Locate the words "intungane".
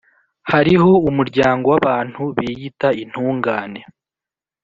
3.03-3.81